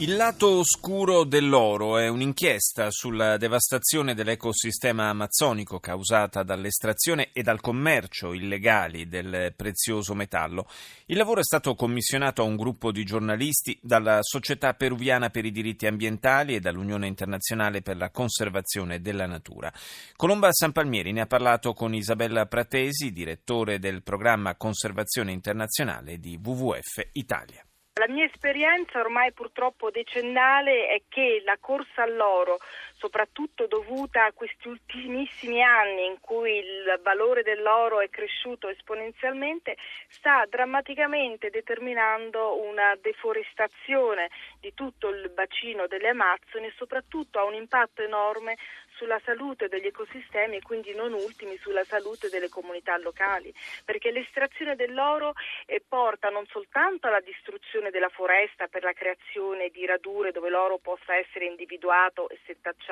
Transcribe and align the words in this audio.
Il 0.00 0.16
lato 0.16 0.60
oscuro 0.60 1.24
dell'oro 1.24 1.98
è 1.98 2.08
un'inchiesta 2.08 2.90
sulla 2.90 3.36
devastazione 3.36 4.14
dell'ecosistema 4.14 5.10
amazzonico 5.10 5.78
causata 5.78 6.42
dall'estrazione 6.42 7.32
e 7.34 7.42
dal 7.42 7.60
commercio 7.60 8.32
illegali 8.32 9.08
del 9.08 9.52
prezioso 9.54 10.14
metallo. 10.14 10.66
Il 11.04 11.18
lavoro 11.18 11.40
è 11.40 11.44
stato 11.44 11.74
commissionato 11.74 12.40
a 12.40 12.46
un 12.46 12.56
gruppo 12.56 12.92
di 12.92 13.04
giornalisti 13.04 13.78
dalla 13.82 14.20
Società 14.22 14.72
Peruviana 14.72 15.28
per 15.28 15.44
i 15.44 15.50
diritti 15.50 15.86
ambientali 15.86 16.54
e 16.54 16.60
dall'Unione 16.60 17.06
Internazionale 17.06 17.82
per 17.82 17.98
la 17.98 18.08
conservazione 18.08 19.02
della 19.02 19.26
natura. 19.26 19.70
Colomba 20.16 20.50
Sanpalmieri 20.50 21.12
ne 21.12 21.20
ha 21.20 21.26
parlato 21.26 21.74
con 21.74 21.92
Isabella 21.92 22.46
Pratesi, 22.46 23.12
direttore 23.12 23.78
del 23.78 24.02
programma 24.02 24.56
Conservazione 24.56 25.32
Internazionale 25.32 26.18
di 26.18 26.40
WWF 26.42 27.06
Italia. 27.12 27.62
La 28.00 28.08
mia 28.08 28.24
esperienza 28.24 28.98
ormai 28.98 29.30
purtroppo 29.34 29.90
decennale 29.90 30.86
è 30.86 31.02
che 31.06 31.42
la 31.44 31.58
corsa 31.60 32.02
all'oro, 32.02 32.56
soprattutto 33.00 33.66
dovuta 33.66 34.26
a 34.26 34.32
questi 34.32 34.68
ultimissimi 34.68 35.62
anni 35.62 36.04
in 36.04 36.20
cui 36.20 36.58
il 36.58 37.00
valore 37.02 37.42
dell'oro 37.42 38.00
è 38.00 38.10
cresciuto 38.10 38.68
esponenzialmente, 38.68 39.76
sta 40.08 40.44
drammaticamente 40.46 41.48
determinando 41.48 42.60
una 42.60 42.94
deforestazione 43.00 44.28
di 44.60 44.74
tutto 44.74 45.08
il 45.08 45.30
bacino 45.30 45.86
delle 45.86 46.08
Amazzoni 46.08 46.66
e 46.66 46.74
soprattutto 46.76 47.38
ha 47.38 47.44
un 47.44 47.54
impatto 47.54 48.02
enorme 48.02 48.58
sulla 49.00 49.20
salute 49.24 49.68
degli 49.68 49.86
ecosistemi 49.86 50.56
e 50.56 50.62
quindi 50.62 50.94
non 50.94 51.14
ultimi 51.14 51.56
sulla 51.56 51.84
salute 51.84 52.28
delle 52.28 52.50
comunità 52.50 52.98
locali, 52.98 53.50
perché 53.82 54.10
l'estrazione 54.10 54.76
dell'oro 54.76 55.32
eh, 55.64 55.82
porta 55.86 56.28
non 56.28 56.44
soltanto 56.48 57.06
alla 57.06 57.20
distruzione 57.20 57.88
della 57.90 58.10
foresta 58.10 58.66
per 58.66 58.82
la 58.82 58.92
creazione 58.92 59.70
di 59.70 59.86
radure 59.86 60.32
dove 60.32 60.50
l'oro 60.50 60.76
possa 60.76 61.16
essere 61.16 61.46
individuato 61.46 62.28
e 62.28 62.38
settacciato, 62.44 62.89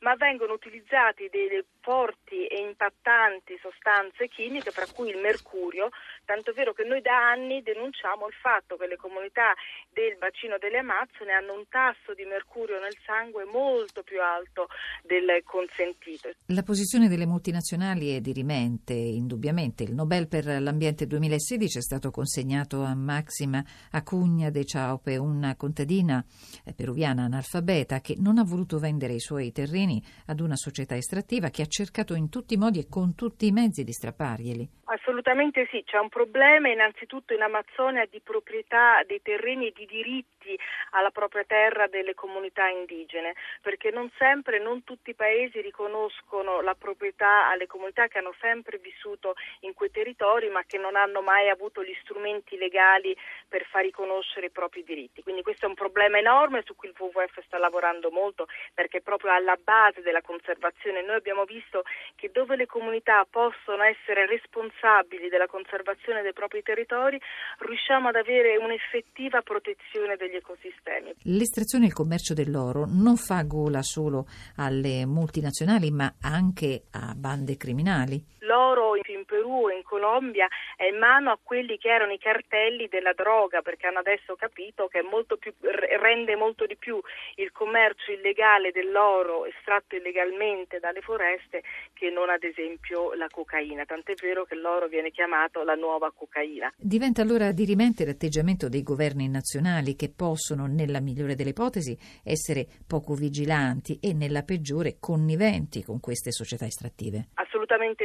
ma 0.00 0.14
vengono 0.16 0.52
utilizzati 0.52 1.28
delle 1.30 1.64
forti 1.80 2.46
e 2.46 2.60
impattanti 2.60 3.58
sostanze 3.60 4.28
chimiche, 4.28 4.70
fra 4.70 4.86
cui 4.86 5.10
il 5.10 5.18
mercurio, 5.18 5.90
tanto 6.24 6.52
vero 6.52 6.72
che 6.72 6.84
noi 6.84 7.00
da 7.00 7.30
anni 7.30 7.62
denunciamo 7.62 8.26
il 8.26 8.34
fatto 8.34 8.76
che 8.76 8.86
le 8.86 8.96
comunità 8.96 9.54
del 9.92 10.16
bacino 10.18 10.58
delle 10.58 10.78
Amazzone 10.78 11.32
hanno 11.32 11.54
un 11.54 11.68
tasso 11.68 12.14
di 12.14 12.24
mercurio 12.24 12.78
nel 12.78 12.96
sangue 13.04 13.44
molto 13.44 14.02
più 14.02 14.20
alto 14.20 14.68
del 15.02 15.42
consentito. 15.44 16.30
La 16.46 16.62
posizione 16.62 17.08
delle 17.08 17.26
multinazionali 17.26 18.14
è 18.14 18.20
dirimente, 18.20 18.92
indubbiamente. 18.92 19.82
Il 19.82 19.94
Nobel 19.94 20.28
per 20.28 20.44
l'ambiente 20.44 21.06
2016 21.06 21.78
è 21.78 21.82
stato 21.82 22.10
consegnato 22.10 22.82
a 22.82 22.94
Maxima 22.94 23.62
Acugna 23.90 24.50
de 24.50 24.64
Ciaupe, 24.64 25.16
una 25.16 25.56
contadina 25.56 26.24
eh, 26.64 26.72
peruviana 26.72 27.24
analfabeta 27.24 28.00
che 28.00 28.16
non 28.18 28.38
ha 28.38 28.44
voluto 28.44 28.78
vendere 28.78 29.14
i 29.14 29.20
suoi 29.22 29.52
terreni 29.52 30.02
ad 30.26 30.40
una 30.40 30.56
società 30.56 30.96
estrattiva 30.96 31.48
che 31.48 31.62
ha 31.62 31.66
cercato 31.66 32.14
in 32.14 32.28
tutti 32.28 32.54
i 32.54 32.58
modi 32.58 32.80
e 32.80 32.88
con 32.88 33.14
tutti 33.14 33.46
i 33.46 33.52
mezzi 33.52 33.84
di 33.84 33.92
strapparglieli. 33.92 34.68
Assolutamente 34.92 35.66
sì, 35.70 35.82
c'è 35.84 35.96
un 35.96 36.10
problema 36.10 36.68
innanzitutto 36.68 37.32
in 37.32 37.40
Amazzonia 37.40 38.04
di 38.04 38.20
proprietà 38.20 39.02
dei 39.06 39.22
terreni 39.22 39.68
e 39.68 39.72
di 39.74 39.86
diritti 39.86 40.58
alla 40.90 41.10
propria 41.10 41.44
terra 41.44 41.86
delle 41.86 42.12
comunità 42.12 42.68
indigene, 42.68 43.34
perché 43.62 43.90
non 43.90 44.10
sempre, 44.18 44.58
non 44.58 44.84
tutti 44.84 45.08
i 45.10 45.14
paesi 45.14 45.62
riconoscono 45.62 46.60
la 46.60 46.74
proprietà 46.74 47.48
alle 47.48 47.66
comunità 47.66 48.06
che 48.06 48.18
hanno 48.18 48.34
sempre 48.38 48.76
vissuto 48.76 49.32
in 49.60 49.72
quei 49.72 49.90
territori 49.90 50.50
ma 50.50 50.62
che 50.66 50.76
non 50.76 50.94
hanno 50.94 51.22
mai 51.22 51.48
avuto 51.48 51.82
gli 51.82 51.96
strumenti 52.02 52.58
legali 52.58 53.16
per 53.48 53.64
far 53.64 53.84
riconoscere 53.84 54.46
i 54.46 54.50
propri 54.50 54.84
diritti. 54.84 55.22
Quindi 55.22 55.40
questo 55.40 55.64
è 55.64 55.68
un 55.68 55.74
problema 55.74 56.18
enorme 56.18 56.64
su 56.66 56.76
cui 56.76 56.88
il 56.88 56.94
WWF 56.98 57.40
sta 57.46 57.56
lavorando 57.56 58.10
molto 58.10 58.46
perché 58.74 58.98
è 58.98 59.00
proprio 59.00 59.32
alla 59.32 59.56
base 59.56 60.02
della 60.02 60.20
conservazione 60.20 61.00
noi 61.00 61.16
abbiamo 61.16 61.44
visto 61.44 61.82
che 62.14 62.30
dove 62.30 62.56
le 62.56 62.66
comunità 62.66 63.26
possono 63.30 63.84
essere 63.84 64.26
responsabili 64.26 64.80
responsabili 64.82 65.28
della 65.28 65.46
conservazione 65.46 66.22
dei 66.22 66.32
propri 66.32 66.62
territori, 66.62 67.18
riusciamo 67.58 68.08
ad 68.08 68.16
avere 68.16 68.56
un'effettiva 68.56 69.40
protezione 69.42 70.16
degli 70.16 70.34
ecosistemi. 70.34 71.14
L'estrazione 71.22 71.84
e 71.84 71.88
il 71.88 71.94
commercio 71.94 72.34
dell'oro 72.34 72.84
non 72.86 73.16
fa 73.16 73.42
gola 73.42 73.82
solo 73.82 74.26
alle 74.56 75.06
multinazionali, 75.06 75.90
ma 75.90 76.14
anche 76.20 76.84
a 76.90 77.14
bande 77.16 77.56
criminali. 77.56 78.20
L'oro 78.40 78.96
in 79.22 79.24
Perù 79.24 79.68
e 79.68 79.76
in 79.76 79.82
Colombia 79.82 80.46
è 80.76 80.86
in 80.86 80.98
mano 80.98 81.30
a 81.30 81.38
quelli 81.42 81.78
che 81.78 81.88
erano 81.88 82.12
i 82.12 82.18
cartelli 82.18 82.88
della 82.88 83.12
droga, 83.12 83.62
perché 83.62 83.86
hanno 83.86 84.00
adesso 84.00 84.34
capito 84.34 84.88
che 84.88 85.02
molto 85.02 85.36
più, 85.36 85.52
rende 85.60 86.36
molto 86.36 86.66
di 86.66 86.76
più 86.76 87.00
il 87.36 87.52
commercio 87.52 88.12
illegale 88.12 88.72
dell'oro 88.72 89.46
estratto 89.46 89.96
illegalmente 89.96 90.78
dalle 90.78 91.00
foreste 91.00 91.62
che 91.92 92.10
non 92.10 92.28
ad 92.28 92.42
esempio 92.42 93.14
la 93.14 93.28
cocaina. 93.30 93.84
Tant'è 93.84 94.14
vero 94.14 94.44
che 94.44 94.54
l'oro 94.54 94.88
viene 94.88 95.10
chiamato 95.10 95.62
la 95.62 95.74
nuova 95.74 96.12
cocaina. 96.12 96.72
Diventa 96.76 97.22
allora 97.22 97.52
dirimente 97.52 98.04
l'atteggiamento 98.04 98.68
dei 98.68 98.82
governi 98.82 99.28
nazionali 99.28 99.94
che 99.94 100.12
possono, 100.14 100.66
nella 100.66 101.00
migliore 101.00 101.34
delle 101.34 101.50
ipotesi, 101.50 101.96
essere 102.24 102.66
poco 102.86 103.14
vigilanti 103.14 103.98
e 104.00 104.12
nella 104.12 104.42
peggiore 104.42 104.96
conniventi 104.98 105.82
con 105.82 106.00
queste 106.00 106.32
società 106.32 106.64
estrattive. 106.64 107.28
Assolutamente 107.34 107.61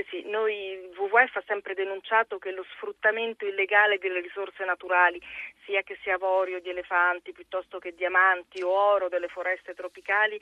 sì. 0.10 0.24
Noi 0.30 0.90
WWF 0.96 1.36
ha 1.36 1.44
sempre 1.46 1.74
denunciato 1.74 2.38
che 2.38 2.52
lo 2.52 2.64
sfruttamento 2.72 3.46
illegale 3.46 3.98
delle 3.98 4.22
risorse 4.22 4.64
naturali, 4.64 5.22
sia 5.66 5.82
che 5.82 5.98
sia 6.02 6.16
avorio 6.16 6.62
di 6.62 6.70
elefanti 6.70 7.34
piuttosto 7.34 7.78
che 7.78 7.94
diamanti 7.94 8.62
o 8.62 8.70
oro 8.70 9.10
delle 9.10 9.28
foreste 9.28 9.74
tropicali, 9.74 10.40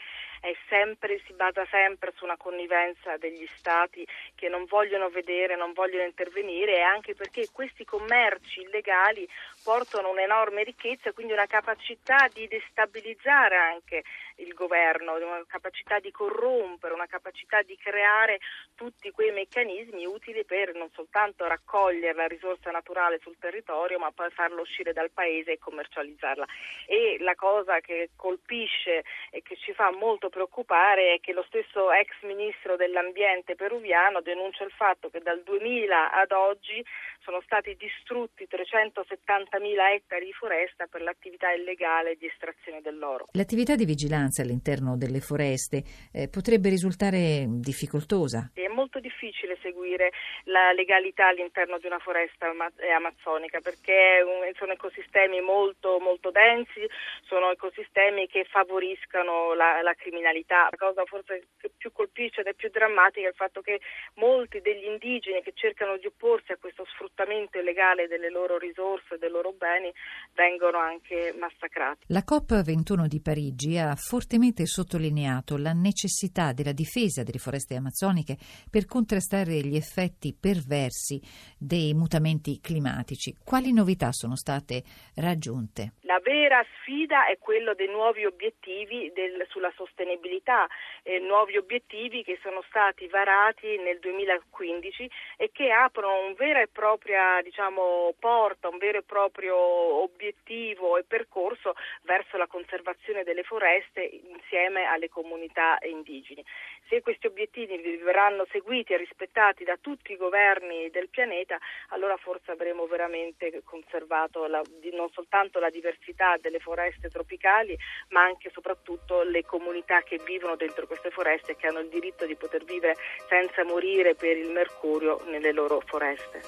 sempre, 0.70 1.20
si 1.26 1.34
basa 1.34 1.66
sempre 1.70 2.14
su 2.16 2.24
una 2.24 2.38
connivenza 2.38 3.18
degli 3.18 3.48
stati 3.56 4.06
che 4.36 4.50
non 4.50 4.66
vogliono 4.66 5.10
vedere, 5.10 5.56
non 5.56 5.74
vogliono 5.74 6.04
intervenire 6.04 6.76
e 6.76 6.82
anche 6.82 7.16
perché 7.16 7.48
questi 7.52 7.84
commerci 7.84 8.62
illegali 8.62 9.28
portano 9.64 10.10
un'enorme 10.10 10.64
ricchezza 10.64 11.12
quindi 11.14 11.34
una 11.34 11.48
capacità 11.48 12.28
di 12.32 12.48
destabilizzare 12.48 13.56
anche 13.56 14.04
il 14.38 14.54
governo, 14.54 15.16
una 15.16 15.44
capacità 15.48 16.00
di 16.00 16.12
corrompere, 16.12 16.94
una 16.94 17.08
capacità 17.08 17.62
di 17.62 17.78
creare 17.78 18.40
tutti 18.76 19.12
quei 19.16 19.32
meccanismi 19.32 20.06
utili 20.06 20.44
per 20.44 20.76
non 20.76 20.90
soltanto 20.94 21.48
raccogliere 21.48 22.14
la 22.14 22.28
risorsa 22.28 22.70
naturale 22.70 23.20
sul 23.22 23.38
territorio, 23.40 23.98
ma 23.98 24.12
poi 24.12 24.30
farla 24.30 24.60
uscire 24.60 24.92
dal 24.92 25.10
paese 25.12 25.54
e 25.54 25.58
commercializzarla. 25.58 26.46
E 26.86 27.18
la 27.22 27.34
cosa 27.36 27.80
che 27.80 28.10
colpisce 28.18 29.04
e 29.32 29.42
che 29.42 29.56
ci 29.56 29.74
fa 29.74 29.90
molto 29.92 30.28
preoccupare 30.28 31.14
è 31.14 31.20
che 31.22 31.32
lo 31.32 31.44
stesso 31.48 31.92
ex 31.94 32.12
ministro 32.24 32.76
dell'ambiente 32.76 33.56
peruviano 33.56 34.20
denuncia 34.20 34.66
il 34.66 34.72
fatto 34.72 35.10
che 35.10 35.22
dal 35.22 35.42
2000 35.44 36.12
ad 36.12 36.32
oggi 36.32 36.84
sono 37.22 37.42
stati 37.46 37.76
distrutti 37.80 38.48
370.000 38.50 39.94
ettari 39.96 40.26
di 40.26 40.34
foresta 40.34 40.86
per 40.88 41.02
l'attività 41.02 41.52
illegale 41.52 42.16
di 42.16 42.28
estrazione 42.28 42.82
dell'oro. 42.82 43.28
L'attività 43.32 43.76
di 43.76 43.86
vigilanza 43.86 44.42
all'interno 44.42 44.98
delle 44.98 45.22
foreste 45.22 45.84
eh, 46.12 46.28
potrebbe 46.28 46.70
risultare 46.70 47.46
difficoltosa. 47.48 48.52
È 48.54 48.65
molto 48.96 49.00
difficile 49.00 49.58
seguire 49.62 50.12
la 50.46 50.72
legalità 50.72 51.28
all'interno 51.28 51.78
di 51.78 51.86
una 51.86 52.00
foresta 52.00 52.48
amazzonica 52.96 53.60
perché 53.60 54.24
sono 54.58 54.74
ecosistemi 54.74 55.42
molto, 55.42 56.00
molto 56.00 56.32
densi, 56.32 56.88
sono 57.24 57.52
ecosistemi 57.52 58.28
che 58.28 58.46
favoriscono 58.46 59.54
la, 59.54 59.82
la 59.82 59.94
criminalità. 59.94 60.68
La 60.72 60.78
cosa 60.78 61.04
forse 61.06 61.48
più 61.78 61.92
colpisce 61.92 62.42
ed 62.42 62.48
è 62.48 62.54
più 62.54 62.70
drammatica 62.70 63.28
è 63.28 63.30
il 63.30 63.36
fatto 63.36 63.62
che 63.62 63.80
molti 64.16 64.62
degli 64.62 64.86
indigeni 64.86 65.42
che 65.42 65.54
cercano 65.54 65.98
di 65.98 66.08
opporsi 66.08 66.52
a 66.52 66.58
questo 66.58 66.86
sfruttamento 66.86 67.60
illegale 67.60 68.08
delle 68.08 68.30
loro 68.30 68.58
risorse, 68.58 69.18
dei 69.18 69.30
loro 69.30 69.52
beni, 69.52 69.92
vengono 70.34 70.78
anche 70.78 71.34
massacrati. 71.38 72.06
La 72.08 72.24
COP21 72.26 73.08
di 73.08 73.22
Parigi 73.22 73.78
ha 73.78 73.96
fortemente 73.96 74.66
sottolineato 74.66 75.58
la 75.58 75.74
necessità 75.74 76.54
della 76.54 76.72
difesa 76.72 77.24
delle 77.24 77.40
foreste 77.40 77.76
amazzoniche 77.76 78.38
per 78.70 78.85
contrastare 78.86 79.54
gli 79.62 79.76
effetti 79.76 80.34
perversi 80.34 81.22
dei 81.58 81.94
mutamenti 81.94 82.60
climatici. 82.62 83.36
Quali 83.44 83.74
novità 83.74 84.12
sono 84.12 84.36
state 84.36 84.84
raggiunte? 85.16 85.94
La 86.02 86.20
vera 86.24 86.64
sfida 86.78 87.26
è 87.26 87.38
quello 87.40 87.74
dei 87.74 87.88
nuovi 87.88 88.26
obiettivi 88.26 89.12
del, 89.14 89.46
sulla 89.50 89.72
sostenibilità, 89.76 90.68
eh, 91.04 91.20
nuovi 91.20 91.58
obiettivi 91.58 92.24
che 92.24 92.38
sono 92.42 92.64
stati 92.68 93.08
varati 93.08 93.78
nel 93.78 94.00
2015 94.00 95.10
e 95.38 95.50
che 95.52 95.72
aprono 95.72 96.28
un 96.28 96.34
vero 96.36 96.60
e 96.60 96.68
propria 96.68 97.42
diciamo, 97.42 98.14
porta, 98.20 98.70
un 98.70 98.78
vero 98.78 99.00
e 99.00 99.04
proprio 99.04 99.58
obiettivo 99.58 100.98
e 100.98 101.04
percorso 101.04 101.74
verso 102.04 102.38
la 102.38 102.48
conservazione 102.48 103.24
delle 103.24 103.44
foreste 103.44 104.02
insieme 104.02 104.86
alle 104.86 105.10
comunità 105.10 105.78
indigene. 105.82 106.44
Se 106.88 107.02
questi 107.02 107.28
obiettivi 107.28 107.78
verranno 107.98 108.46
seguiti 108.76 108.94
e 108.94 108.98
rispettati 108.98 109.64
da 109.64 109.78
tutti 109.80 110.12
i 110.12 110.18
governi 110.18 110.90
del 110.90 111.08
pianeta, 111.10 111.58
allora 111.90 112.18
forse 112.18 112.52
avremo 112.52 112.86
veramente 112.88 113.62
conservato 113.64 114.48
la, 114.48 114.62
non 114.92 115.10
soltanto 115.12 115.60
la 115.60 115.70
diversità 115.70 116.36
delle 116.42 116.60
foreste 116.60 117.10
tropicali, 117.10 117.78
ma 118.10 118.24
anche 118.24 118.50
e 118.50 118.52
soprattutto 118.52 119.24
le 119.24 119.44
comunità 119.44 120.02
che 120.02 120.20
vivono 120.26 120.56
dentro 120.56 120.88
queste 120.88 121.10
foreste 121.10 121.54
e 121.54 121.56
che 121.56 121.68
hanno 121.68 121.80
il 121.80 121.90
diritto 121.90 122.26
di 122.26 122.36
poter 122.36 122.64
vivere 122.66 122.96
senza 123.30 123.64
morire 123.64 124.14
per 124.16 124.36
il 124.36 124.52
mercurio 124.52 125.22
nelle 125.28 125.54
loro 125.54 125.82
foreste. 125.86 126.42